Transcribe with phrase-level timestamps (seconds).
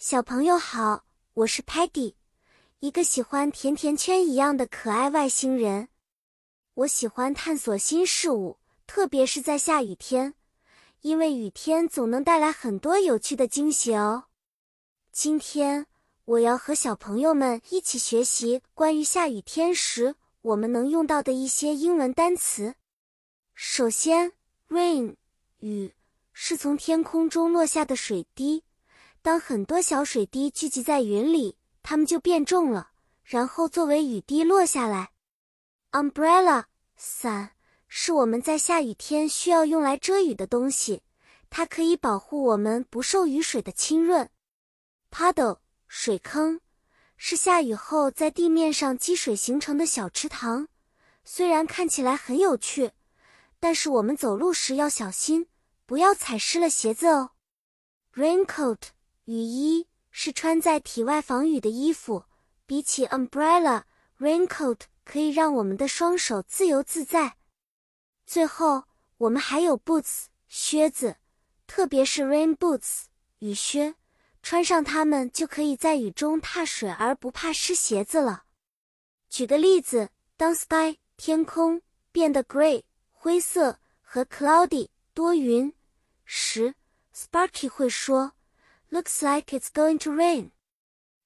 [0.00, 1.04] 小朋友好，
[1.34, 2.14] 我是 Patty，
[2.78, 5.88] 一个喜欢甜甜圈一样的可爱外星人。
[6.74, 10.34] 我喜欢探索新事物，特别是在下雨天，
[11.00, 14.26] 因为雨天总能带来很多有趣的惊喜哦。
[15.10, 15.88] 今天
[16.26, 22.76] 我要和小朋友们一起学习关于下雨天时我们能用到的一些英文单词。
[23.52, 24.32] 首先
[24.68, 25.16] ，rain，
[25.58, 25.92] 雨，
[26.32, 28.62] 是从天空中落下的水滴。
[29.22, 32.90] 当很多小水滴聚集在云里，它们就变重了，
[33.22, 35.10] 然后作为雨滴落下来。
[35.92, 36.64] Umbrella
[36.96, 37.52] 伞
[37.88, 41.02] 是我们在下雨天需要用来遮雨的东西，
[41.50, 44.30] 它可以保护我们不受雨水的侵润。
[45.10, 46.60] Puddle 水坑
[47.16, 50.68] 是下雨后在地面上积水形成的小池塘，
[51.24, 52.92] 虽然看起来很有趣，
[53.58, 55.48] 但是我们走路时要小心，
[55.86, 57.30] 不要踩湿了鞋子哦。
[58.14, 58.78] Raincoat
[59.28, 62.24] 雨衣是穿在体外防雨的衣服，
[62.64, 67.36] 比起 umbrella，raincoat 可以让我们的双手自由自在。
[68.24, 68.84] 最后，
[69.18, 71.16] 我们还有 boots 靴子，
[71.66, 73.02] 特别是 rain boots
[73.40, 73.96] 雨靴，
[74.42, 78.44] 穿上它们就可以在雨中踏水而不怕湿鞋子了。
[79.28, 85.70] 举个例子，当 sky 天空变得 gray 灰色和 cloudy 多云
[86.24, 86.74] 时
[87.14, 88.32] ，Sparky 会说。
[88.90, 90.52] Looks like it's going to rain.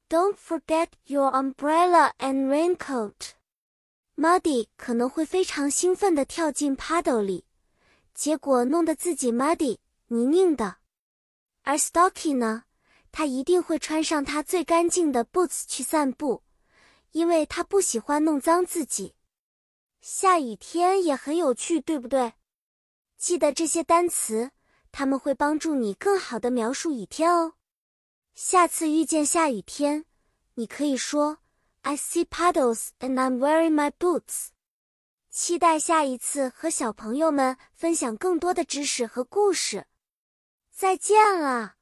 [0.08, 3.34] Don't forget your umbrella and raincoat.
[4.16, 7.44] Muddy 可能会非常兴奋地跳进 puddle 里，
[8.14, 10.78] 结果弄得自己 muddy 泥泞的。
[11.62, 12.64] 而 Stocky 呢，
[13.10, 16.42] 他一定会穿上他最干净的 boots 去散步，
[17.12, 19.14] 因为他不喜欢弄脏自己。
[20.00, 22.33] 下雨天也很有趣，对不对？
[23.16, 24.50] 记得这些单词。
[24.92, 27.54] 他们会帮助你更好的描述雨天哦。
[28.34, 30.04] 下次遇见下雨天，
[30.54, 31.38] 你可以说
[31.80, 34.48] "I see puddles and I'm wearing my boots"。
[35.30, 39.86] 期待下一次和小朋友们分享更多的知识和故事。
[40.70, 41.77] 再见了。